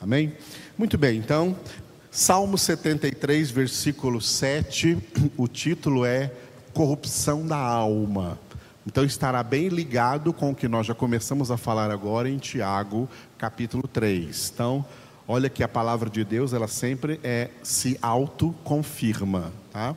[0.00, 0.32] Amém?
[0.76, 1.56] Muito bem, então,
[2.08, 4.96] Salmo 73, versículo 7,
[5.36, 6.32] o título é
[6.72, 8.38] Corrupção da Alma.
[8.86, 13.08] Então estará bem ligado com o que nós já começamos a falar agora em Tiago,
[13.36, 14.52] capítulo 3.
[14.54, 14.86] Então,
[15.26, 19.96] olha que a palavra de Deus, ela sempre é se autoconfirma, tá?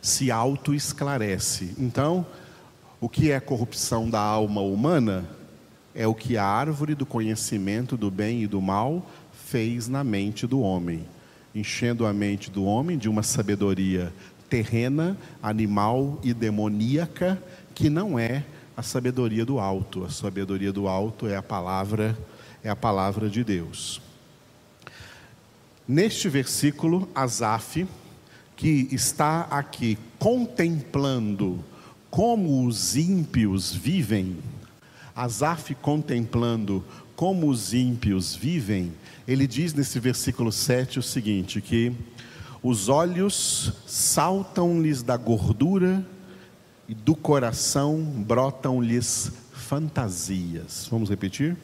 [0.00, 1.74] Se auto-esclarece.
[1.78, 2.26] Então,
[3.00, 5.37] o que é corrupção da alma humana?
[5.98, 10.46] É o que a árvore do conhecimento do bem e do mal fez na mente
[10.46, 11.04] do homem,
[11.52, 14.14] enchendo a mente do homem de uma sabedoria
[14.48, 17.42] terrena, animal e demoníaca
[17.74, 18.44] que não é
[18.76, 20.04] a sabedoria do alto.
[20.04, 22.16] A sabedoria do alto é a palavra,
[22.62, 24.00] é a palavra de Deus.
[25.86, 27.88] Neste versículo, Asaf,
[28.54, 31.58] que está aqui contemplando
[32.08, 34.36] como os ímpios vivem,
[35.18, 36.84] Asaf contemplando
[37.16, 38.92] como os ímpios vivem,
[39.26, 41.92] ele diz nesse versículo 7 o seguinte: que
[42.62, 46.06] os olhos saltam-lhes da gordura
[46.88, 50.86] e do coração brotam-lhes fantasias.
[50.88, 51.56] Vamos repetir?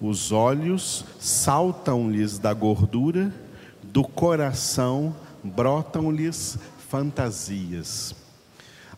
[0.00, 3.32] Os olhos saltam-lhes da gordura,
[3.80, 6.58] do coração brotam-lhes
[6.88, 8.12] fantasias.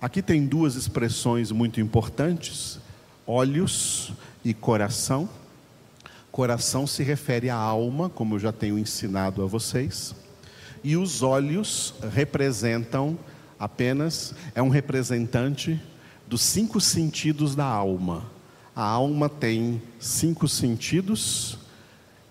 [0.01, 2.81] Aqui tem duas expressões muito importantes:
[3.27, 4.13] olhos
[4.45, 5.29] e coração.
[6.31, 10.15] Coração se refere à alma, como eu já tenho ensinado a vocês,
[10.83, 13.19] e os olhos representam
[13.59, 15.81] apenas é um representante
[16.27, 18.25] dos cinco sentidos da alma.
[18.75, 21.57] A alma tem cinco sentidos,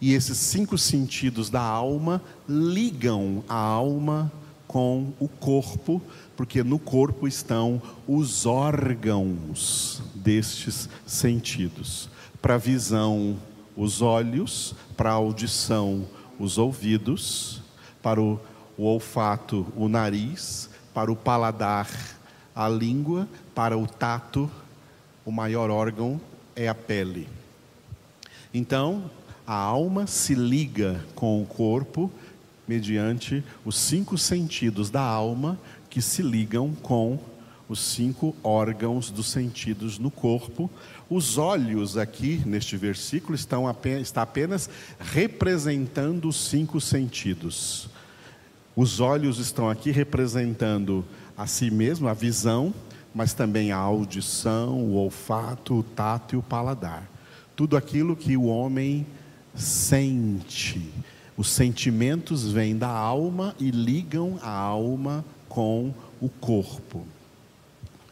[0.01, 4.29] e esses cinco sentidos da alma ligam a alma
[4.73, 6.01] com o corpo,
[6.35, 12.09] porque no corpo estão os órgãos destes sentidos.
[12.41, 13.37] Para a visão,
[13.77, 16.07] os olhos, para a audição,
[16.39, 17.61] os ouvidos,
[18.01, 18.39] para o,
[18.75, 21.87] o olfato, o nariz, para o paladar,
[22.55, 24.49] a língua, para o tato,
[25.23, 26.19] o maior órgão
[26.55, 27.29] é a pele.
[28.51, 29.03] Então,
[29.45, 32.11] a alma se liga com o corpo
[32.67, 35.59] mediante os cinco sentidos da alma
[35.89, 37.19] que se ligam com
[37.67, 40.69] os cinco órgãos dos sentidos no corpo.
[41.09, 44.69] Os olhos aqui neste versículo estão apenas, está apenas
[44.99, 47.89] representando os cinco sentidos.
[48.75, 51.05] Os olhos estão aqui representando
[51.37, 52.73] a si mesmo, a visão,
[53.13, 57.07] mas também a audição, o olfato, o tato e o paladar.
[57.55, 59.05] Tudo aquilo que o homem
[59.53, 60.91] sente.
[61.35, 67.05] Os sentimentos vêm da alma e ligam a alma com o corpo.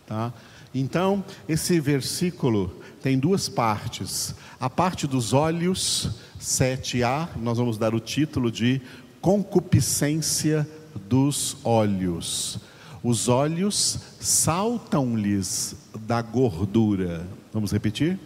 [0.07, 0.33] Tá?
[0.73, 2.71] Então, esse versículo
[3.01, 4.35] tem duas partes.
[4.59, 8.81] A parte dos olhos, 7a, nós vamos dar o título de
[9.19, 10.67] concupiscência
[11.07, 12.59] dos olhos.
[13.03, 17.27] Os olhos saltam-lhes da gordura.
[17.53, 18.19] Vamos repetir?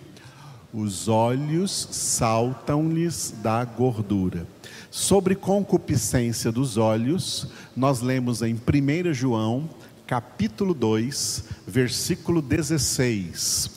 [0.73, 4.45] Os olhos saltam-lhes da gordura.
[4.89, 9.69] Sobre concupiscência dos olhos, nós lemos em 1 João,
[10.07, 13.71] capítulo 2, versículo 16.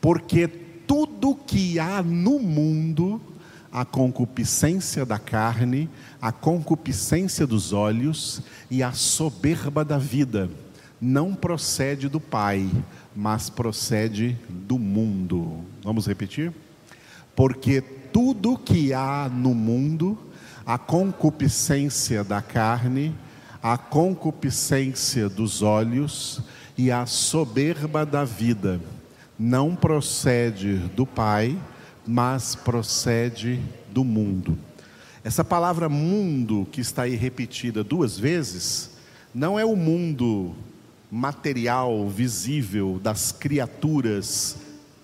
[0.00, 3.20] Porque tudo que há no mundo,
[3.70, 5.88] a concupiscência da carne,
[6.20, 10.50] a concupiscência dos olhos e a soberba da vida
[11.00, 12.68] não procede do Pai,
[13.14, 15.64] mas procede do mundo.
[15.82, 16.52] Vamos repetir?
[17.36, 20.18] Porque tudo que há no mundo,
[20.68, 23.14] a concupiscência da carne,
[23.62, 26.42] a concupiscência dos olhos
[26.76, 28.78] e a soberba da vida,
[29.38, 31.58] não procede do Pai,
[32.06, 34.58] mas procede do mundo.
[35.24, 38.90] Essa palavra mundo que está aí repetida duas vezes,
[39.34, 40.54] não é o mundo
[41.10, 44.58] material, visível das criaturas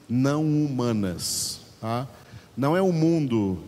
[0.07, 1.61] não humanas.
[1.81, 2.07] Tá?
[2.55, 3.65] Não é o mundo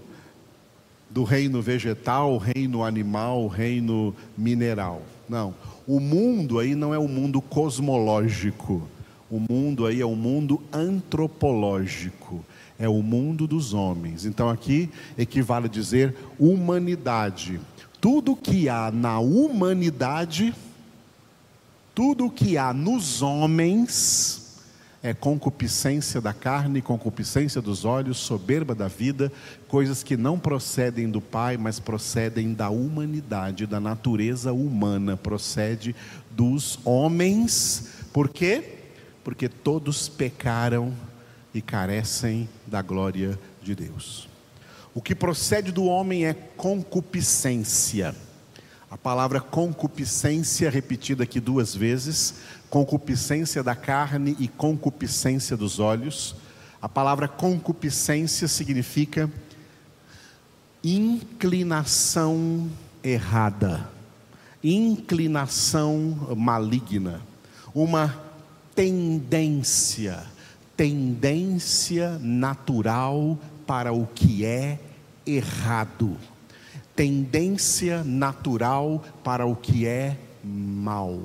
[1.08, 5.02] do reino vegetal, reino animal, reino mineral.
[5.28, 5.54] Não.
[5.86, 8.82] O mundo aí não é o mundo cosmológico.
[9.30, 12.44] O mundo aí é o mundo antropológico
[12.78, 14.24] é o mundo dos homens.
[14.24, 17.60] Então aqui equivale a dizer humanidade.
[18.00, 20.54] Tudo que há na humanidade,
[21.94, 24.45] tudo que há nos homens,
[25.02, 29.30] é concupiscência da carne, concupiscência dos olhos, soberba da vida,
[29.68, 35.94] coisas que não procedem do Pai, mas procedem da humanidade, da natureza humana, procede
[36.30, 37.92] dos homens.
[38.12, 38.78] Por quê?
[39.22, 40.92] Porque todos pecaram
[41.54, 44.28] e carecem da glória de Deus.
[44.94, 48.14] O que procede do homem é concupiscência.
[48.96, 52.36] A palavra concupiscência, repetida aqui duas vezes,
[52.70, 56.34] concupiscência da carne e concupiscência dos olhos.
[56.80, 59.30] A palavra concupiscência significa
[60.82, 62.70] inclinação
[63.04, 63.86] errada,
[64.64, 67.20] inclinação maligna,
[67.74, 68.18] uma
[68.74, 70.24] tendência,
[70.74, 74.80] tendência natural para o que é
[75.26, 76.16] errado,
[76.96, 81.20] tendência natural para o que é mal.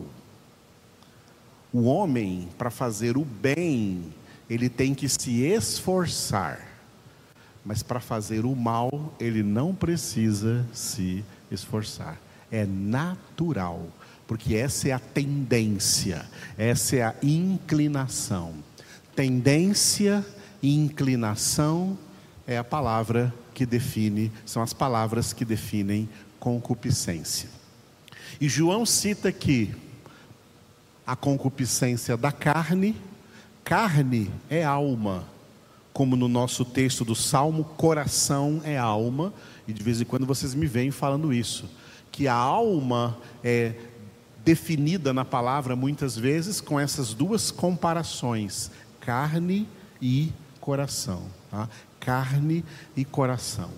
[1.72, 4.14] O homem, para fazer o bem,
[4.50, 6.60] ele tem que se esforçar,
[7.64, 12.20] mas para fazer o mal, ele não precisa se esforçar,
[12.52, 13.88] é natural,
[14.28, 16.26] porque essa é a tendência,
[16.58, 18.56] essa é a inclinação.
[19.16, 20.26] Tendência
[20.62, 21.98] e inclinação
[22.46, 26.10] é a palavra que define, são as palavras que definem
[26.40, 27.48] concupiscência.
[28.40, 29.72] E João cita que
[31.06, 32.96] a concupiscência da carne,
[33.63, 35.28] carne é alma,
[35.94, 39.31] como no nosso texto do Salmo, coração é alma,
[39.68, 41.69] e de vez em quando vocês me veem falando isso,
[42.12, 43.75] que a alma é
[44.44, 49.68] definida na palavra muitas vezes com essas duas comparações, carne
[50.02, 51.22] e coração.
[51.52, 51.69] Tá?
[52.01, 52.65] Carne
[52.98, 53.69] e coração.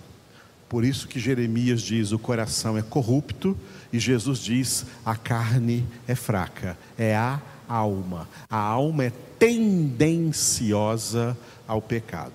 [0.68, 3.56] Por isso que Jeremias diz: o coração é corrupto,
[3.92, 8.28] e Jesus diz: a carne é fraca, é a alma.
[8.50, 11.38] A alma é tendenciosa
[11.68, 12.32] ao pecado.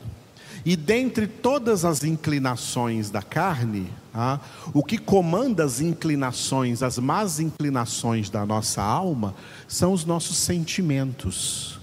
[0.66, 4.40] E dentre todas as inclinações da carne, ah,
[4.74, 9.36] o que comanda as inclinações, as más inclinações da nossa alma,
[9.68, 11.80] são os nossos sentimentos,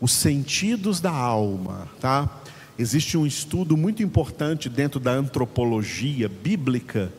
[0.00, 2.28] os sentidos da alma, tá?
[2.80, 7.12] Existe um estudo muito importante dentro da antropologia bíblica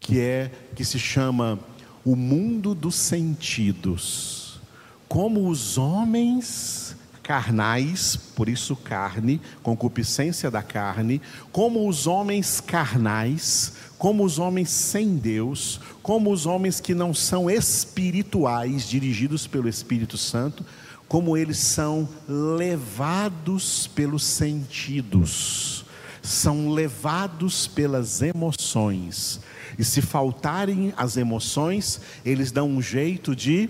[0.00, 1.60] que é que se chama
[2.02, 4.58] o mundo dos sentidos.
[5.06, 11.20] Como os homens carnais, por isso carne, concupiscência da carne,
[11.52, 17.50] como os homens carnais, como os homens sem Deus, como os homens que não são
[17.50, 20.64] espirituais, dirigidos pelo Espírito Santo,
[21.08, 25.84] como eles são levados pelos sentidos,
[26.22, 29.40] são levados pelas emoções.
[29.78, 33.68] E se faltarem as emoções, eles dão um jeito de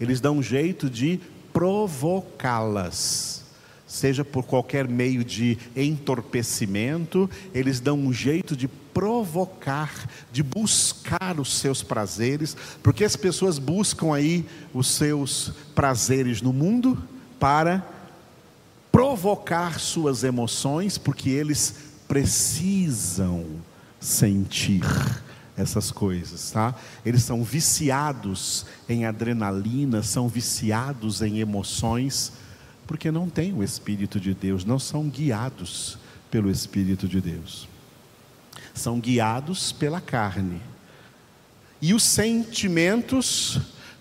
[0.00, 1.20] eles dão um jeito de
[1.52, 3.44] provocá-las.
[3.86, 11.58] Seja por qualquer meio de entorpecimento, eles dão um jeito de provocar, de buscar os
[11.58, 17.02] seus prazeres, porque as pessoas buscam aí os seus prazeres no mundo
[17.38, 17.84] para
[18.90, 21.74] provocar suas emoções, porque eles
[22.08, 23.46] precisam
[24.00, 24.82] sentir
[25.56, 26.74] essas coisas, tá?
[27.04, 32.32] Eles são viciados em adrenalina, são viciados em emoções,
[32.86, 35.98] porque não têm o Espírito de Deus, não são guiados
[36.30, 37.68] pelo Espírito de Deus.
[38.74, 40.60] São guiados pela carne.
[41.82, 43.58] E os sentimentos,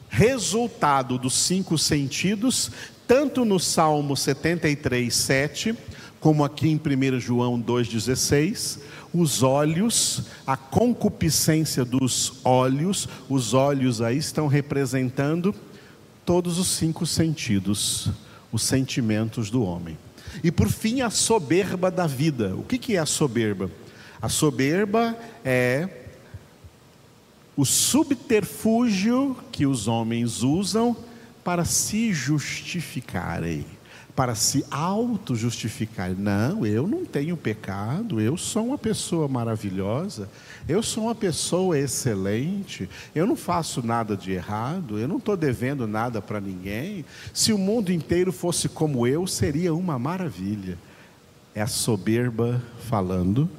[0.10, 2.72] resultado dos cinco sentidos,
[3.08, 5.78] tanto no Salmo 73, 7,
[6.20, 8.80] como aqui em 1 João 2,16,
[9.14, 15.56] os olhos, a concupiscência dos olhos, os olhos aí estão representando
[16.26, 18.10] todos os cinco sentidos,
[18.52, 19.98] os sentimentos do homem.
[20.44, 22.56] E por fim, a soberba da vida.
[22.56, 23.72] O que, que é a soberba?
[24.22, 25.88] A soberba é
[27.56, 30.96] o subterfúgio que os homens usam
[31.44, 33.66] para se justificarem
[34.20, 36.12] para se auto-justificar.
[36.12, 40.30] Não, eu não tenho pecado, eu sou uma pessoa maravilhosa,
[40.68, 45.88] eu sou uma pessoa excelente, eu não faço nada de errado, eu não estou devendo
[45.88, 47.06] nada para ninguém.
[47.34, 50.78] Se o mundo inteiro fosse como eu, seria uma maravilha.
[51.56, 53.50] É a soberba falando,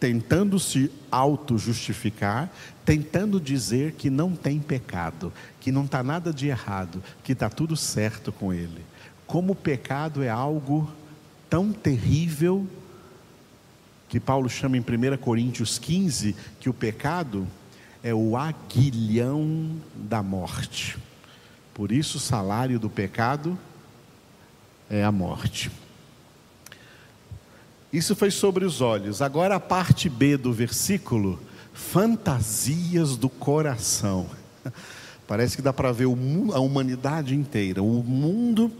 [0.00, 2.50] tentando se auto-justificar,
[2.84, 7.76] tentando dizer que não tem pecado, que não está nada de errado, que está tudo
[7.76, 8.90] certo com ele
[9.30, 10.90] como o pecado é algo
[11.48, 12.66] tão terrível,
[14.08, 17.46] que Paulo chama em 1 Coríntios 15, que o pecado
[18.02, 20.98] é o aguilhão da morte.
[21.72, 23.56] Por isso, o salário do pecado
[24.90, 25.70] é a morte.
[27.92, 29.20] Isso foi sobre os olhos.
[29.20, 31.40] Agora a parte B do versículo,
[31.72, 34.26] fantasias do coração.
[35.26, 38.70] Parece que dá para ver a humanidade inteira, o mundo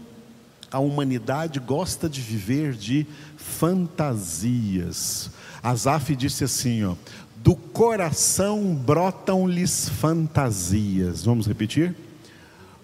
[0.71, 5.29] a humanidade gosta de viver de fantasias.
[5.61, 6.95] Asaf disse assim, ó,
[7.35, 11.25] do coração brotam-lhes fantasias.
[11.25, 11.93] Vamos repetir?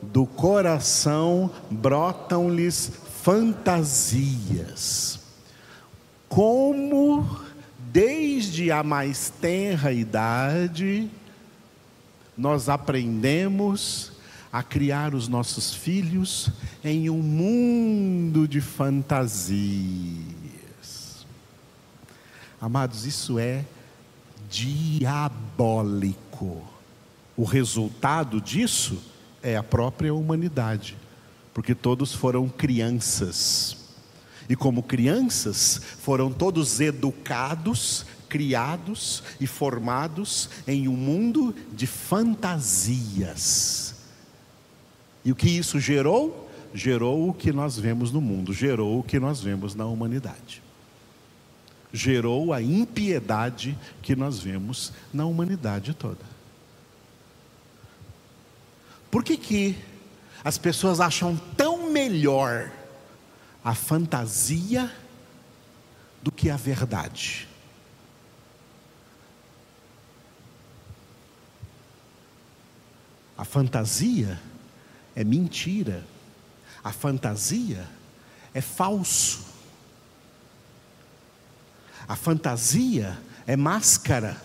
[0.02, 2.92] Do coração brotam-lhes
[3.24, 5.18] fantasias.
[6.38, 7.26] Como
[7.92, 11.10] desde a mais tenra idade
[12.38, 14.12] nós aprendemos
[14.54, 16.52] a criar os nossos filhos
[16.84, 19.56] em um mundo de fantasias.
[22.62, 23.66] Amados, isso é
[24.48, 26.14] diabólico.
[27.36, 29.02] O resultado disso
[29.42, 30.96] é a própria humanidade,
[31.52, 33.77] porque todos foram crianças.
[34.50, 43.96] E como crianças, foram todos educados, criados e formados em um mundo de fantasias.
[45.26, 46.50] E o que isso gerou?
[46.74, 50.62] Gerou o que nós vemos no mundo, gerou o que nós vemos na humanidade.
[51.92, 56.38] Gerou a impiedade que nós vemos na humanidade toda.
[59.10, 59.76] Por que, que
[60.44, 62.72] as pessoas acham tão melhor
[63.68, 64.90] a fantasia
[66.24, 67.50] do que a verdade?
[73.38, 74.40] A fantasia
[75.14, 76.06] é mentira.
[76.82, 77.86] A fantasia
[78.54, 79.44] é falso.
[82.08, 84.42] A fantasia é máscara.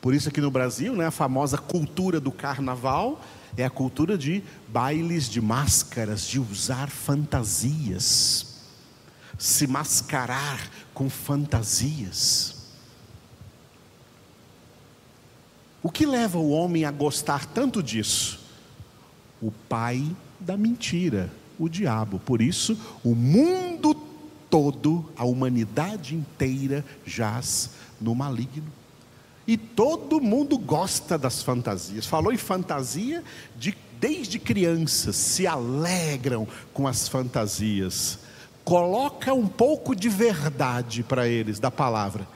[0.00, 3.20] Por isso aqui no Brasil, né, a famosa cultura do carnaval
[3.56, 8.64] é a cultura de bailes de máscaras, de usar fantasias,
[9.38, 12.56] se mascarar com fantasias.
[15.82, 18.48] O que leva o homem a gostar tanto disso?
[19.40, 20.04] o pai
[20.38, 22.18] da mentira, o diabo.
[22.18, 23.94] Por isso, o mundo
[24.50, 28.77] todo, a humanidade inteira jaz no maligno.
[29.48, 32.04] E todo mundo gosta das fantasias.
[32.04, 33.24] Falou em fantasia,
[33.56, 38.18] de, desde crianças se alegram com as fantasias.
[38.62, 42.28] Coloca um pouco de verdade para eles da palavra.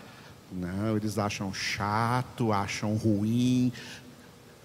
[0.51, 3.71] Não, eles acham chato, acham ruim,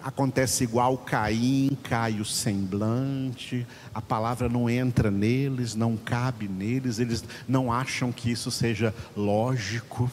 [0.02, 7.24] acontece igual Caim, cai o semblante, a palavra não entra neles, não cabe neles, eles
[7.48, 10.10] não acham que isso seja lógico,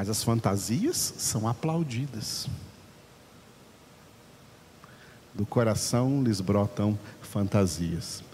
[0.00, 2.48] mas as fantasias são aplaudidas.
[5.34, 8.24] Do coração lhes brotam fantasias.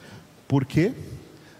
[0.46, 0.94] Por quê?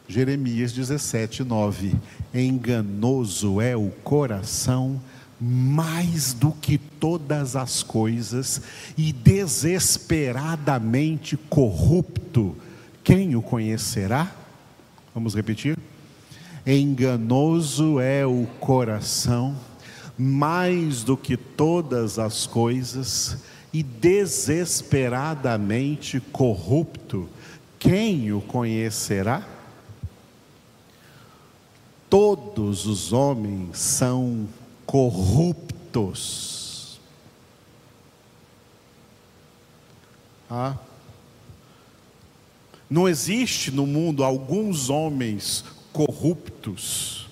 [0.07, 1.97] Jeremias 17, 9.
[2.33, 5.03] Enganoso é o coração
[5.41, 8.63] mais do que todas as coisas
[8.97, 12.57] e desesperadamente corrupto,
[13.03, 14.33] quem o conhecerá?
[15.13, 15.77] Vamos repetir?
[16.65, 19.57] Enganoso é o coração,
[20.18, 23.38] mais do que todas as coisas,
[23.73, 27.28] e desesperadamente corrupto,
[27.78, 29.46] quem o conhecerá?
[32.08, 34.49] Todos os homens são
[34.87, 36.56] corruptos.
[40.49, 40.76] Ah.
[42.88, 47.25] Não existe no mundo alguns homens corruptos,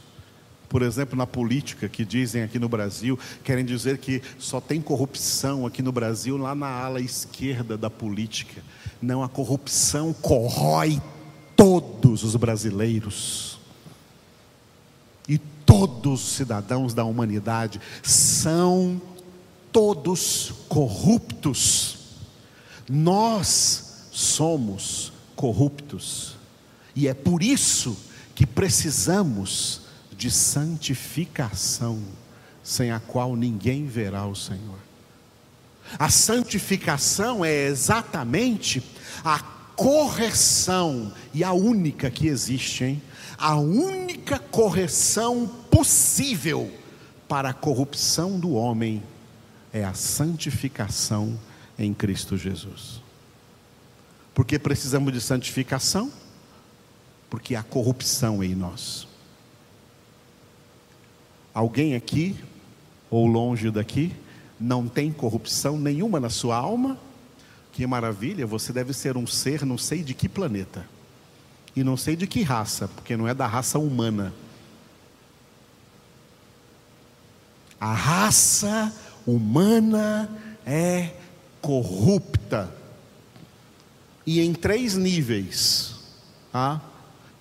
[0.74, 5.64] por exemplo, na política, que dizem aqui no Brasil, querem dizer que só tem corrupção
[5.64, 8.60] aqui no Brasil, lá na ala esquerda da política.
[9.00, 11.00] Não, a corrupção corrói
[11.54, 13.60] todos os brasileiros.
[15.28, 19.00] E todos os cidadãos da humanidade são
[19.70, 21.98] todos corruptos.
[22.90, 26.34] Nós somos corruptos.
[26.96, 27.96] E é por isso
[28.34, 29.83] que precisamos
[30.16, 32.02] de santificação,
[32.62, 34.78] sem a qual ninguém verá o Senhor.
[35.98, 38.82] A santificação é exatamente
[39.24, 39.38] a
[39.76, 43.02] correção, e a única que existe, hein?
[43.36, 46.72] A única correção possível
[47.28, 49.02] para a corrupção do homem
[49.72, 51.38] é a santificação
[51.76, 53.02] em Cristo Jesus.
[54.32, 56.12] Por que precisamos de santificação?
[57.28, 59.08] Porque há corrupção em nós.
[61.54, 62.36] Alguém aqui,
[63.08, 64.12] ou longe daqui,
[64.58, 66.98] não tem corrupção nenhuma na sua alma?
[67.72, 70.84] Que maravilha, você deve ser um ser não sei de que planeta.
[71.76, 74.32] E não sei de que raça, porque não é da raça humana.
[77.80, 78.92] A raça
[79.26, 80.28] humana
[80.64, 81.10] é
[81.60, 82.72] corrupta.
[84.26, 85.94] e em três níveis.
[86.50, 86.80] Tá?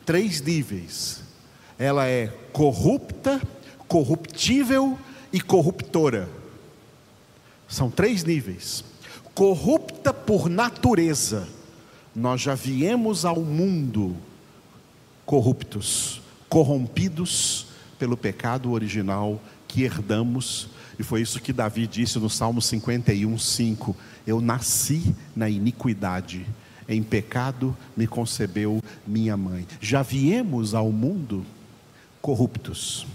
[0.06, 1.22] Três níveis.
[1.78, 3.42] Ela é corrupta,
[3.94, 4.98] corruptível
[5.32, 6.28] e corruptora.
[7.68, 8.84] São três níveis.
[9.36, 11.48] Corrupta por natureza.
[12.16, 14.18] Nós já viemos ao mundo
[15.28, 17.68] corruptos, corrompidos
[18.00, 20.70] pelo pecado original que herdamos.
[20.98, 23.96] E foi isso que Davi disse no Salmo 51, 5.
[24.26, 26.48] Eu nasci na iniquidade,
[26.90, 29.68] em pecado me concebeu minha mãe.
[29.80, 31.46] Já viemos ao mundo
[32.24, 33.06] corruptos.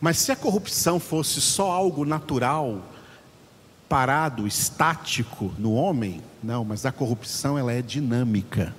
[0.00, 2.82] Mas se a corrupção fosse só algo natural,
[3.88, 8.76] parado, estático no homem, não, mas a corrupção ela é dinâmica.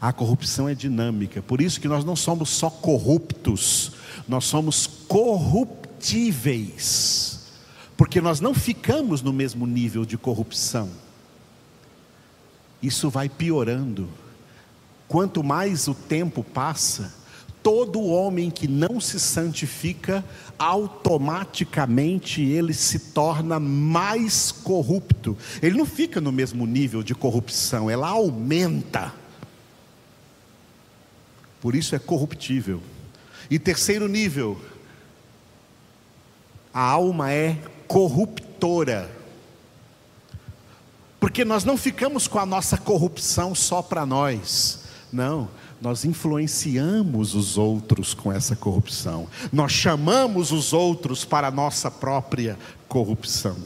[0.00, 1.42] A corrupção é dinâmica.
[1.42, 3.92] Por isso que nós não somos só corruptos,
[4.26, 7.30] nós somos corruptíveis.
[7.96, 10.90] Porque nós não ficamos no mesmo nível de corrupção.
[12.82, 14.08] Isso vai piorando.
[15.06, 17.14] Quanto mais o tempo passa,
[17.62, 20.24] todo homem que não se santifica,
[20.58, 25.36] automaticamente ele se torna mais corrupto.
[25.62, 29.14] Ele não fica no mesmo nível de corrupção, ela aumenta.
[31.60, 32.82] Por isso é corruptível.
[33.48, 34.60] E terceiro nível,
[36.74, 39.10] a alma é corruptora.
[41.20, 44.80] Porque nós não ficamos com a nossa corrupção só para nós.
[45.12, 45.48] Não,
[45.82, 49.26] nós influenciamos os outros com essa corrupção.
[49.52, 53.56] Nós chamamos os outros para a nossa própria corrupção.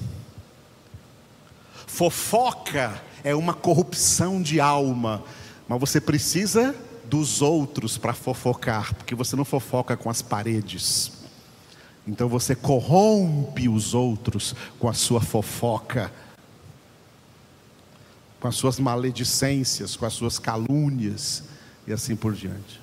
[1.86, 5.22] Fofoca é uma corrupção de alma,
[5.68, 11.12] mas você precisa dos outros para fofocar, porque você não fofoca com as paredes.
[12.06, 16.10] Então você corrompe os outros com a sua fofoca,
[18.40, 21.44] com as suas maledicências, com as suas calúnias
[21.86, 22.80] e assim por diante.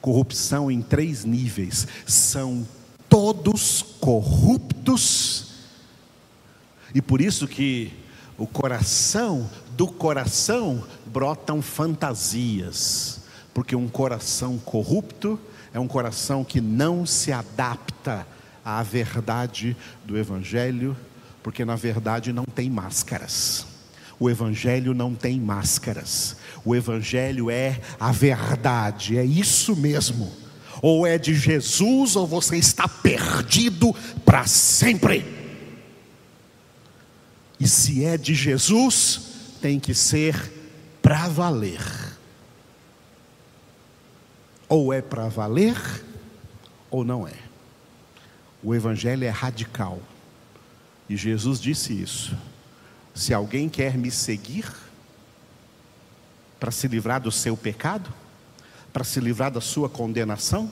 [0.00, 2.66] Corrupção em três níveis, são
[3.08, 5.48] todos corruptos,
[6.94, 7.92] e por isso que
[8.36, 13.20] o coração, do coração brotam fantasias,
[13.52, 15.38] porque um coração corrupto
[15.72, 18.26] é um coração que não se adapta
[18.64, 20.96] à verdade do Evangelho,
[21.42, 23.66] porque na verdade não tem máscaras.
[24.20, 30.32] O Evangelho não tem máscaras, o Evangelho é a verdade, é isso mesmo.
[30.82, 35.24] Ou é de Jesus, ou você está perdido para sempre.
[37.58, 39.20] E se é de Jesus,
[39.60, 40.52] tem que ser
[41.02, 41.82] para valer.
[44.68, 45.76] Ou é para valer,
[46.90, 47.34] ou não é.
[48.62, 50.00] O Evangelho é radical.
[51.08, 52.36] E Jesus disse isso.
[53.18, 54.72] Se alguém quer me seguir,
[56.60, 58.14] para se livrar do seu pecado,
[58.92, 60.70] para se livrar da sua condenação,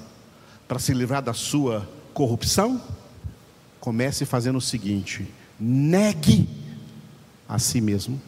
[0.69, 2.81] para se livrar da sua corrupção,
[3.81, 5.29] comece fazendo o seguinte:
[5.59, 6.49] negue
[7.49, 8.23] a si mesmo.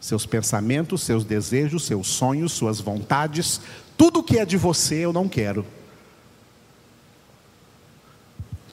[0.00, 3.60] Seus pensamentos, seus desejos, seus sonhos, suas vontades,
[3.96, 5.64] tudo que é de você eu não quero.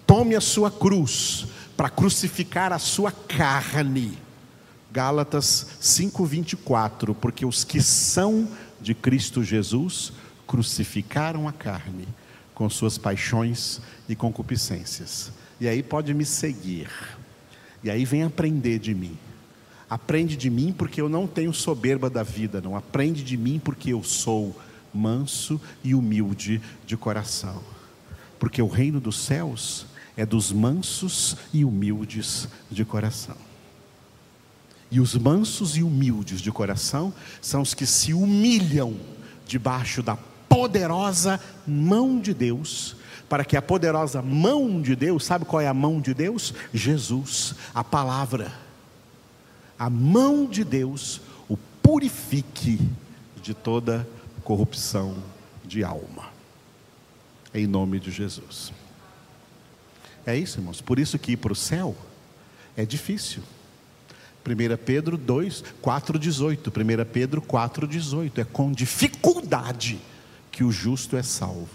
[0.08, 1.46] Tome a sua cruz
[1.80, 4.18] para crucificar a sua carne.
[4.92, 8.50] Gálatas 5:24, porque os que são
[8.82, 10.12] de Cristo Jesus
[10.46, 12.06] crucificaram a carne
[12.54, 15.32] com suas paixões e concupiscências.
[15.58, 16.90] E aí pode me seguir.
[17.82, 19.18] E aí vem aprender de mim.
[19.90, 22.76] Aprende de mim porque eu não tenho soberba da vida, não.
[22.76, 24.54] Aprende de mim porque eu sou
[24.94, 27.64] manso e humilde de coração.
[28.38, 29.86] Porque o reino dos céus
[30.20, 33.38] é dos mansos e humildes de coração.
[34.92, 38.98] E os mansos e humildes de coração são os que se humilham
[39.48, 40.18] debaixo da
[40.50, 42.98] poderosa mão de Deus
[43.30, 46.54] para que a poderosa mão de Deus, sabe qual é a mão de Deus?
[46.74, 48.52] Jesus, a palavra.
[49.78, 52.78] A mão de Deus o purifique
[53.42, 54.06] de toda
[54.44, 55.16] corrupção
[55.64, 56.28] de alma.
[57.54, 58.74] Em nome de Jesus.
[60.30, 60.80] É isso, irmãos.
[60.80, 61.96] Por isso que ir para o céu
[62.78, 63.42] é difícil.
[64.46, 66.68] 1 Pedro 2, 4,18.
[66.68, 68.38] 1 Pedro 4,18.
[68.38, 70.00] É com dificuldade
[70.52, 71.68] que o justo é salvo.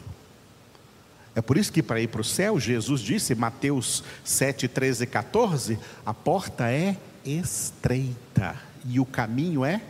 [1.34, 5.06] É por isso que para ir para o céu, Jesus disse, Mateus 7, 13 e
[5.08, 8.54] 14: a porta é estreita
[8.86, 9.82] e o caminho é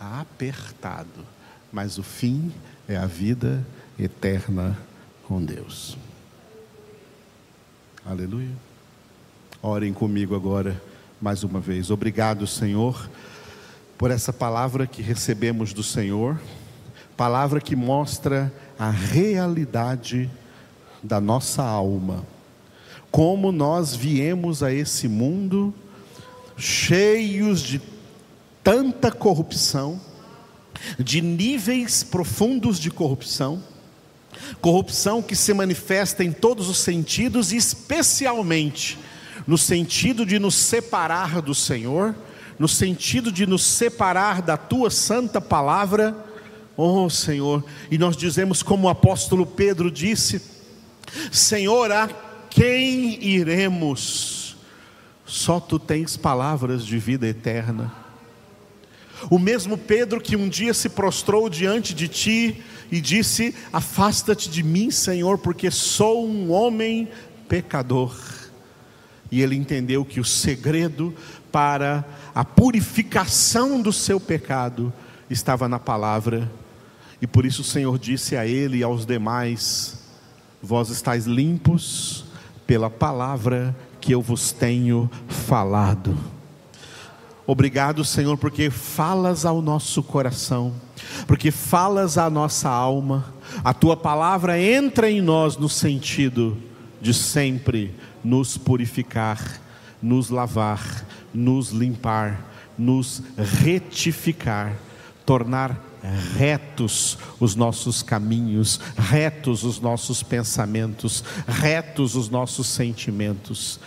[0.00, 1.24] apertado,
[1.72, 2.52] mas o fim
[2.88, 3.64] é a vida
[3.96, 4.76] eterna
[5.22, 5.96] com Deus.
[8.08, 8.56] Aleluia.
[9.62, 10.80] Orem comigo agora
[11.20, 11.90] mais uma vez.
[11.90, 13.06] Obrigado, Senhor,
[13.98, 16.40] por essa palavra que recebemos do Senhor,
[17.18, 20.30] palavra que mostra a realidade
[21.02, 22.24] da nossa alma.
[23.10, 25.74] Como nós viemos a esse mundo
[26.56, 27.78] cheios de
[28.64, 30.00] tanta corrupção,
[30.98, 33.62] de níveis profundos de corrupção,
[34.60, 38.98] corrupção que se manifesta em todos os sentidos, especialmente
[39.46, 42.14] no sentido de nos separar do Senhor,
[42.58, 46.14] no sentido de nos separar da tua santa palavra,
[46.76, 50.42] oh Senhor, e nós dizemos como o apóstolo Pedro disse:
[51.30, 52.08] Senhor, a
[52.50, 54.56] quem iremos?
[55.24, 57.92] Só tu tens palavras de vida eterna.
[59.30, 64.62] O mesmo Pedro que um dia se prostrou diante de ti e disse: Afasta-te de
[64.62, 67.08] mim, Senhor, porque sou um homem
[67.48, 68.14] pecador.
[69.30, 71.14] E ele entendeu que o segredo
[71.52, 74.92] para a purificação do seu pecado
[75.28, 76.50] estava na palavra.
[77.20, 80.04] E por isso o Senhor disse a ele e aos demais:
[80.62, 82.24] Vós estáis limpos
[82.66, 86.16] pela palavra que eu vos tenho falado.
[87.46, 90.74] Obrigado, Senhor, porque falas ao nosso coração,
[91.26, 93.32] porque falas à nossa alma,
[93.64, 96.56] a tua palavra entra em nós no sentido
[97.00, 99.60] de sempre nos purificar,
[100.02, 102.44] nos lavar, nos limpar,
[102.76, 104.76] nos retificar,
[105.24, 105.88] tornar
[106.36, 113.80] retos os nossos caminhos, retos os nossos pensamentos, retos os nossos sentimentos,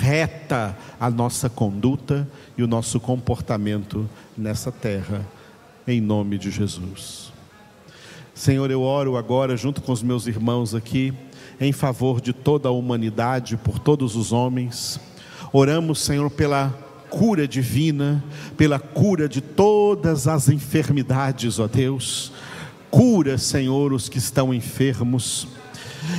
[0.00, 5.26] reta a nossa conduta e o nosso comportamento nessa terra,
[5.86, 7.32] em nome de Jesus.
[8.34, 11.12] Senhor, eu oro agora junto com os meus irmãos aqui,
[11.60, 14.98] em favor de toda a humanidade, por todos os homens.
[15.52, 16.70] Oramos, Senhor, pela
[17.10, 18.24] cura divina,
[18.56, 22.32] pela cura de todas as enfermidades, ó Deus.
[22.90, 25.46] Cura, Senhor, os que estão enfermos.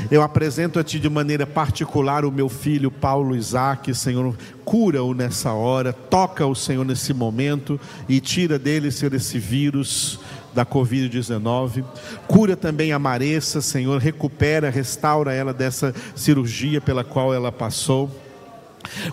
[0.10, 5.54] Eu apresento a Ti de maneira particular o meu filho Paulo Isaac, Senhor, cura-o nessa
[5.54, 10.20] hora, toca-o, Senhor, nesse momento e tira dele, Senhor, esse vírus
[10.54, 11.84] da Covid-19.
[12.28, 18.25] Cura também a Maressa, Senhor, recupera, restaura ela dessa cirurgia pela qual ela passou.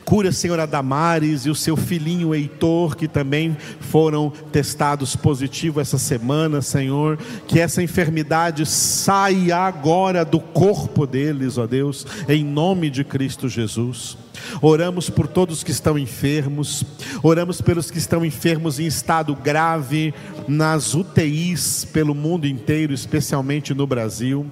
[0.04, 5.98] Cura, Senhor, a Damares e o seu filhinho Heitor, que também foram testados positivos essa
[5.98, 7.18] semana, Senhor.
[7.46, 14.16] Que essa enfermidade saia agora do corpo deles, ó Deus, em nome de Cristo Jesus.
[14.60, 16.84] Oramos por todos que estão enfermos,
[17.22, 20.12] oramos pelos que estão enfermos em estado grave
[20.48, 24.46] nas UTIs pelo mundo inteiro, especialmente no Brasil.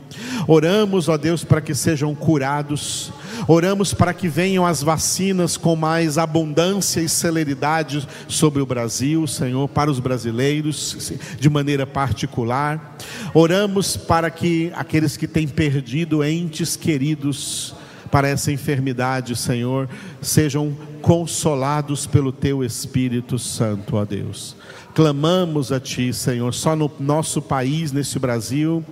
[0.46, 3.12] Oramos, ó Deus, para que sejam curados.
[3.52, 9.68] Oramos para que venham as vacinas com mais abundância e celeridade sobre o Brasil, Senhor,
[9.68, 12.96] para os brasileiros, de maneira particular.
[13.34, 17.74] Oramos para que aqueles que têm perdido entes queridos,
[18.08, 19.88] para essa enfermidade, Senhor,
[20.20, 24.54] sejam consolados pelo Teu Espírito Santo, ó Deus.
[24.94, 28.84] Clamamos a Ti, Senhor, só no nosso país, nesse Brasil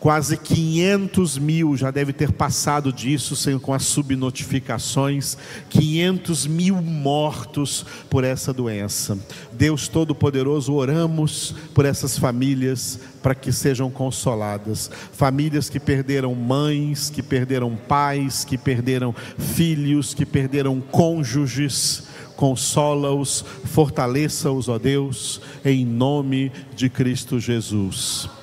[0.00, 5.36] Quase 500 mil já deve ter passado disso, Senhor, com as subnotificações.
[5.68, 9.18] 500 mil mortos por essa doença.
[9.52, 14.90] Deus Todo-Poderoso, oramos por essas famílias para que sejam consoladas.
[15.12, 24.66] Famílias que perderam mães, que perderam pais, que perderam filhos, que perderam cônjuges consola-os, fortaleça-os,
[24.66, 28.39] ó Deus, em nome de Cristo Jesus.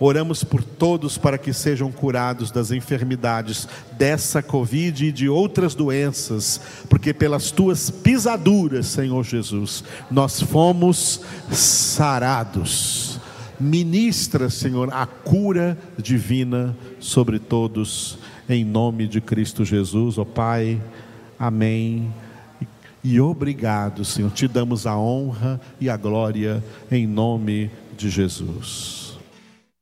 [0.00, 6.60] Oramos por todos para que sejam curados das enfermidades dessa Covid e de outras doenças,
[6.88, 13.18] porque pelas tuas pisaduras, Senhor Jesus, nós fomos sarados.
[13.58, 20.80] Ministra, Senhor, a cura divina sobre todos, em nome de Cristo Jesus, ó Pai.
[21.36, 22.12] Amém.
[23.02, 24.30] E obrigado, Senhor.
[24.30, 29.07] Te damos a honra e a glória em nome de Jesus.